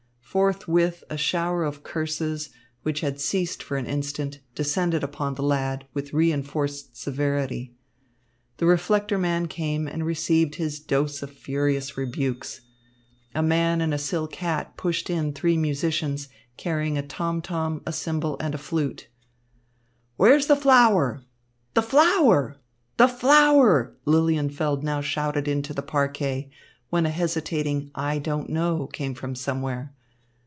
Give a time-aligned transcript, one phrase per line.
[0.33, 2.51] Forthwith a shower of curses,
[2.83, 7.75] which had ceased for an instant, descended upon the lad, with reinforced severity.
[8.55, 12.61] The reflector man came and received his dose of furious rebukes.
[13.35, 17.91] A man in a silk hat pushed in three musicians, carrying a tom tom, a
[17.91, 19.09] cymbal and a flute.
[20.15, 21.25] "Where's the flower?
[21.73, 22.55] The flower!
[22.95, 26.49] The flower!" Lilienfeld now shouted into the parquet,
[26.89, 29.93] when a hesitating "I don't know" came from somewhere.